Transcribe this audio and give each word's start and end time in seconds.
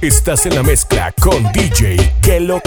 Estás 0.00 0.46
en 0.46 0.54
la 0.54 0.62
mezcla 0.62 1.12
con 1.20 1.42
DJ 1.52 2.14
Que 2.22 2.38
lo. 2.38 2.60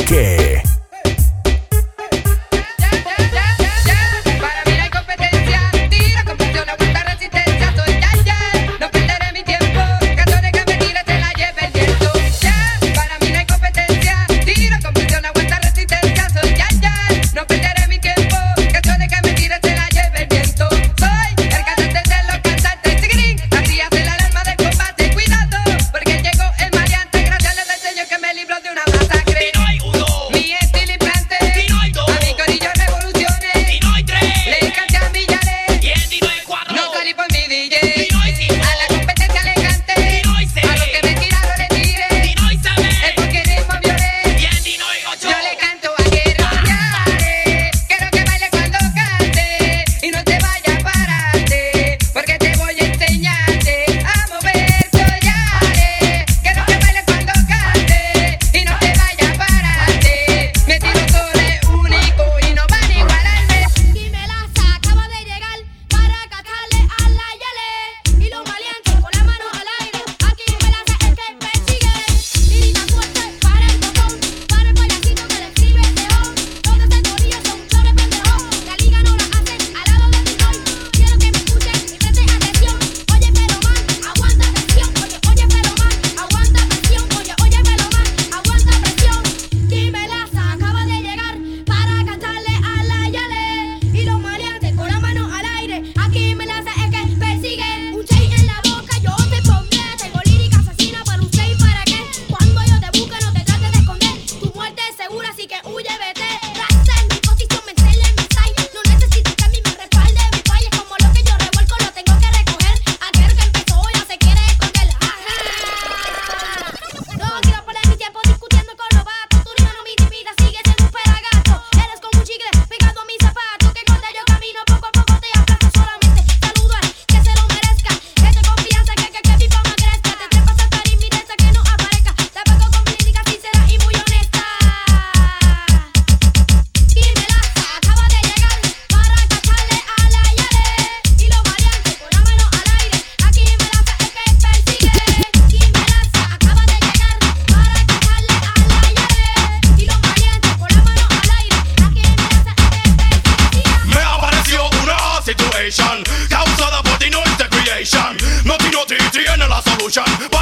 motion 159.82 160.41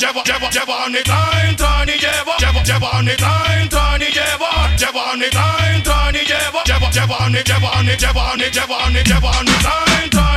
llevo, 0.00 0.22
llevo, 0.24 0.48
llevo 0.50 0.72
a 0.72 0.88
ni 0.88 1.02
time, 1.02 1.54
trani 1.56 1.92
llevo, 1.92 2.32
llevo, 2.38 2.62
llevo 2.64 2.88
a 2.90 3.02
ni 3.02 3.14
time, 3.16 3.68
trani 3.68 4.06
llevo, 4.06 4.48
llevo 4.78 5.00
a 5.04 5.16
ni 5.16 5.28
time, 5.28 5.82
trani 5.82 6.18
llevo, 6.24 6.62
llevo, 6.64 6.90
llevo 6.90 7.14
a 7.20 7.28
ni, 7.28 7.42
llevo 7.42 7.68
a 7.70 7.82
ni, 7.82 7.96
llevo 7.96 8.20
a 8.20 8.36
ni, 8.36 8.44
llevo 8.50 8.76
a 8.76 8.90
ni, 8.90 9.02
llevo 9.02 9.28
a 9.28 9.42
ni 9.42 9.52
time, 9.60 10.08
trani 10.10 10.29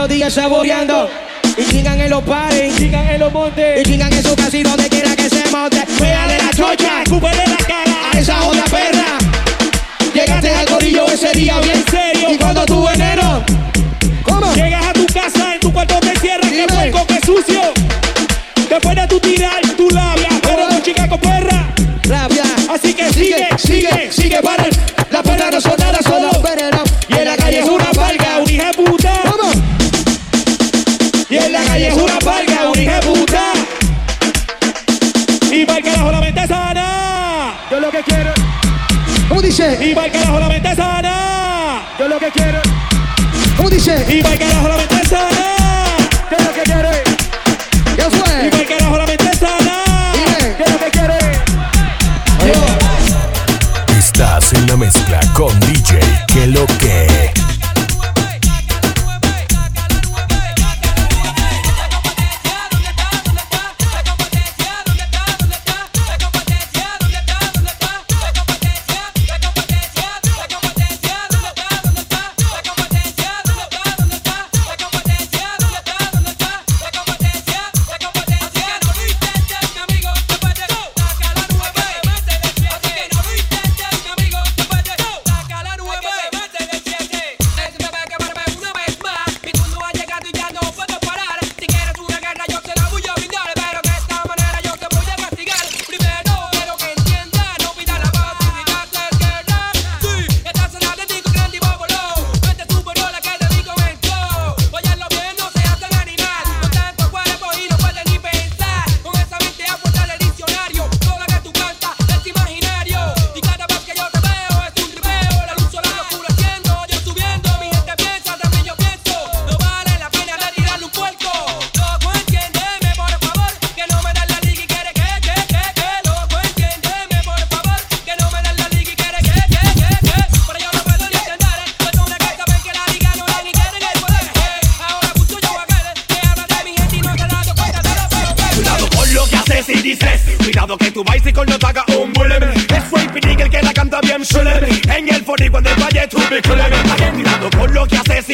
Saboreando. 0.00 1.10
Y 1.58 1.64
chingan 1.66 2.00
en 2.00 2.08
los 2.08 2.22
pares, 2.22 2.72
y 2.72 2.78
chingan 2.78 3.06
en 3.06 3.20
los 3.20 3.30
montes, 3.30 3.80
y 3.80 3.82
chingan 3.82 4.10
en 4.10 4.22
su 4.22 4.34
casa 4.34 4.56
y 4.56 4.62
donde 4.62 4.88
quiera 4.88 5.14
que 5.14 5.28
se 5.28 5.46
monte. 5.50 5.84
Vea 6.00 6.26
de 6.26 6.38
la 6.38 6.50
chocha, 6.52 7.02
escúpele 7.02 7.44
la 7.46 7.56
cara 7.58 8.10
a 8.10 8.18
esa 8.18 8.42
otra 8.46 8.64
perra. 8.64 9.18
Llegaste 10.14 10.54
al 10.54 10.66
corillo 10.66 11.06
ese 11.06 11.32
día 11.32 11.58
bien 11.60 11.84
serio. 11.90 12.32
Y 12.32 12.38
cuando 12.38 12.64
tu 12.64 12.82
veneno, 12.82 13.44
¿cómo? 14.22 14.54
Llegas 14.54 14.86
a 14.86 14.92
tu 14.94 15.04
casa, 15.06 15.54
en 15.54 15.60
tu 15.60 15.70
cuarto 15.70 16.00
te 16.00 16.18
cierras, 16.18 16.50
que 16.50 16.66
puerco, 16.66 17.06
que 17.06 17.26
sucio. 17.26 17.60
Después 18.70 18.96
de 18.96 19.06
tu 19.06 19.20
tirar 19.20 19.60
tu 19.76 19.90
labia, 19.90 20.30
pero 20.42 20.66
tu 20.68 20.80
chica 20.80 21.06
con 21.08 21.20
perra. 21.20 21.66
Rabia. 22.04 22.44
Así 22.70 22.94
que 22.94 23.12
sigue, 23.12 23.48
sigue, 23.58 24.10
sigue, 24.10 24.40
para 24.40 24.59
Y 31.30 31.36
en 31.36 31.52
la 31.52 31.62
calle 31.62 31.88
es 31.88 31.94
una 31.94 32.18
palga, 32.18 32.70
un 32.70 32.78
hija 32.80 33.00
puta. 33.00 33.52
Y 35.52 35.64
va 35.64 35.76
el 35.76 35.84
carajo 35.84 36.10
la 36.10 36.20
mente 36.20 36.46
sana. 36.48 37.54
Yo 37.70 37.78
lo 37.78 37.90
que 37.90 38.02
quiero. 38.02 38.32
¿Cómo 39.28 39.40
dice? 39.40 39.78
Y 39.80 39.94
va 39.94 40.06
el 40.06 40.12
carajo 40.12 40.40
la 40.40 40.48
mente 40.48 40.74
sana. 40.74 41.82
Yo 41.98 42.08
lo 42.08 42.18
que 42.18 42.30
quiero. 42.32 42.60
¿Cómo 43.56 43.70
dice? 43.70 44.04
Y 44.08 44.20
va 44.22 44.32
el 44.32 44.38
carajo 44.40 44.68
la 44.68 44.76
mente 44.76 45.06
sana. 45.06 45.84
Yo 46.30 46.36
lo 46.44 46.52
que 46.52 46.62
quiero. 46.62 46.90
en 54.52 54.66
la 54.66 54.76
mezcla 54.76 55.20
con 55.34 55.58
DJ 55.60 56.00
que 56.26 56.46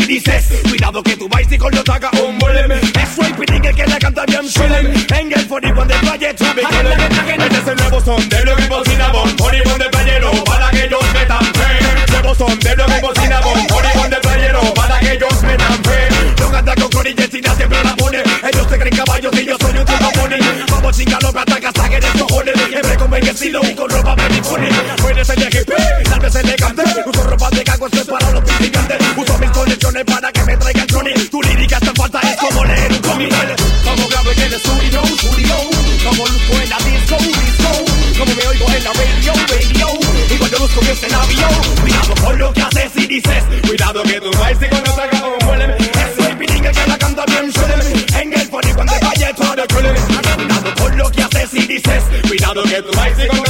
dices, 0.07 0.47
cuidado 0.69 1.03
que 1.03 1.17
tu 1.17 1.29
bicycle 1.29 1.71
no 1.73 1.83
te 1.83 1.93
haga 1.93 2.11
un 2.27 2.39
voleme. 2.39 2.77
Es 2.77 3.17
Ray 3.17 3.33
Pitting 3.35 3.65
el 3.65 3.75
que 3.75 3.87
la 3.87 3.99
canta 3.99 4.25
bien 4.27 4.49
chulem. 4.49 4.87
En 4.87 5.33
el 5.33 5.49
41 5.49 5.85
de 5.85 5.95
Valle, 6.09 6.35
tú 6.35 6.45
me 6.55 6.63
Este 6.63 7.59
es 7.59 7.67
el 7.67 7.77
nuevo 7.77 8.01
son 8.01 8.29
de 8.29 8.45
lo 8.45 8.57
que 8.57 8.67
bocina 8.67 9.09
bon. 9.09 9.37
41 9.37 9.79
de 9.85 9.91
playero, 9.91 10.45
para 10.45 10.71
que 10.71 10.85
ellos 10.85 11.01
metan 11.13 11.45
fe. 11.55 12.13
Nuevo 12.13 12.35
son 12.35 12.59
de 12.59 12.77
lo 12.77 12.87
que 12.87 13.01
bocina 13.01 13.41
bon. 13.41 13.67
41 13.67 14.09
de 14.09 14.17
playero, 14.17 14.75
para 14.75 14.99
que 15.01 15.13
ellos 15.13 15.43
metan 15.43 15.85
fe. 15.85 16.09
No 16.39 16.57
anda 16.57 16.75
con 16.75 16.91
Cory 16.91 17.15
Jessina, 17.17 17.55
siempre 17.55 17.83
la 17.83 17.97
pone. 17.97 18.23
Ellos 18.53 18.69
te 18.69 18.79
creen 18.79 18.97
caballos 18.97 19.41
y 19.41 19.45
yo 19.45 19.57
soy 19.61 19.79
un 19.79 19.85
tirapone. 19.85 20.39
Vamos 20.71 20.97
chinga, 20.97 21.19
no 21.21 21.33
me 21.33 21.41
ataca 21.41 21.69
hasta 21.69 21.89
que 21.89 22.01
descojones. 22.01 22.55
Siempre 22.69 22.97
con 22.97 23.15
estilo 23.15 23.61
y 23.65 23.75
con 23.75 23.91
ropa 23.91 24.15
me 24.17 24.29
dispone. 24.29 24.69
Puedes 25.03 25.29
el 25.31 25.41
de 25.41 25.65
tal 26.05 26.21
vez 26.21 26.35
el 26.35 26.47
de 26.47 26.57
en 38.77 38.85
la 38.85 38.93
radio, 38.93 39.33
radio. 39.49 39.89
Y 40.31 40.37
cuando 40.37 40.59
busco 40.59 40.83
mi 40.83 40.89
escenario, 40.89 41.49
cuidado 41.81 42.15
con 42.23 42.39
lo 42.39 42.53
que 42.53 42.61
haces 42.61 42.93
y 42.97 43.07
dices. 43.07 43.45
Cuidado 43.67 44.03
que 44.03 44.21
tu 44.21 44.31
vais 44.39 44.59
se 44.59 44.69
cuando 44.69 44.95
salga 44.95 45.27
un 45.27 45.47
muelen. 45.47 45.71
Eso 45.71 46.29
es 46.29 46.37
piringa 46.37 46.73
que 46.73 46.87
la 46.87 46.99
canta 46.99 47.25
bien 47.27 47.53
suelen. 47.53 47.81
En 48.21 48.33
el 48.39 48.49
pony 48.49 48.75
cuando 48.75 48.93
vaya 49.01 49.35
todo 49.35 49.55
el 49.55 49.69
Cuidado 49.69 50.75
con 50.75 50.97
lo 50.99 51.11
que 51.11 51.23
haces 51.23 51.55
y 51.55 51.67
dices. 51.67 52.03
Cuidado 52.29 52.63
que 52.65 52.83
tu 52.83 52.93
vais 52.97 53.19
y 53.19 53.27
cuando 53.29 53.46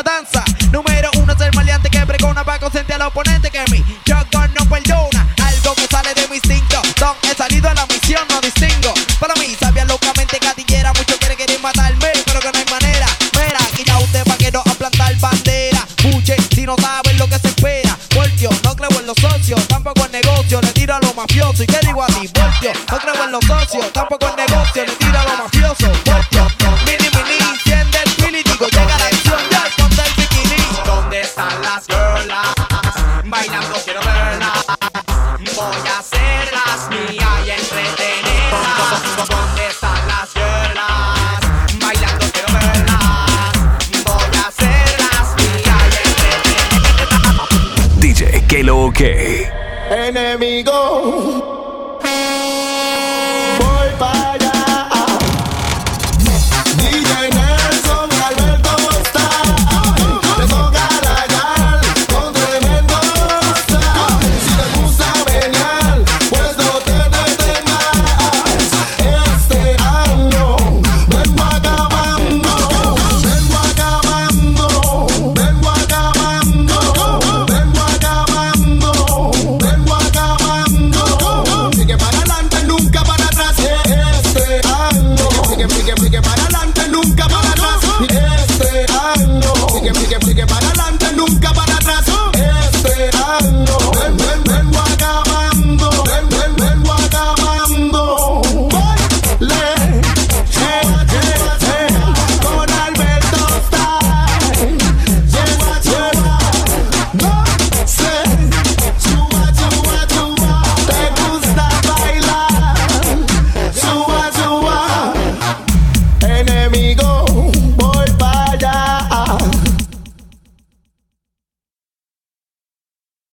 danza. 0.00 0.44
Número 0.70 1.10
uno 1.18 1.32
es 1.34 1.40
el 1.40 1.52
maleante 1.54 1.90
que 1.90 2.00
pregona 2.06 2.44
para 2.44 2.60
consentir 2.60 2.94
al 2.94 3.02
oponente 3.02 3.50
que 3.50 3.62
mi 3.70 3.84
shotgun 4.06 4.54
no 4.54 4.64
perdona. 4.66 5.26
Algo 5.44 5.74
que 5.74 5.86
sale 5.88 6.14
de 6.14 6.26
mi 6.28 6.36
instinto. 6.36 6.80
Don, 6.98 7.14
he 7.30 7.34
salido 7.34 7.68
a 7.68 7.74
la 7.74 7.84
misión, 7.86 8.22
no 8.30 8.40
distingo. 8.40 8.94
Para 9.20 9.34
mí, 9.34 9.54
sabía 9.60 9.84
locamente 9.84 10.38
gatillera. 10.38 10.92
Muchos 10.94 11.16
quieren 11.18 11.36
querer 11.36 11.60
matarme, 11.60 12.12
pero 12.24 12.40
que 12.40 12.52
no 12.52 12.58
hay 12.58 12.64
manera. 12.70 13.06
Mira, 13.34 13.58
aquí 13.70 13.82
ya 13.84 13.98
usted 13.98 14.24
pa' 14.24 14.36
que 14.36 14.50
no 14.50 14.60
a 14.60 14.74
plantar 14.74 15.14
bandera. 15.18 15.86
Puche, 16.00 16.36
si 16.54 16.64
no 16.64 16.76
saben 16.76 17.18
lo 17.18 17.28
que 17.28 17.38
se 17.38 17.48
espera. 17.48 17.98
Voltio, 18.14 18.50
no 18.64 18.76
creo 18.76 19.00
en 19.00 19.06
los 19.06 19.16
socios, 19.18 19.60
tampoco 19.68 20.06
en 20.06 20.12
negocio. 20.12 20.60
Le 20.62 20.72
tiro 20.72 20.94
a 20.94 21.00
los 21.00 21.14
mafiosos 21.14 21.60
y 21.60 21.66
que 21.66 21.78
digo 21.84 22.02
a 22.02 22.06
ti, 22.06 22.30
voltio. 22.32 22.72
No 22.90 22.98
creo 22.98 23.24
en 23.24 23.32
los 23.32 23.44
socios, 23.44 23.92
tampoco 23.92 24.28
en 24.28 24.36
negocio. 24.36 24.41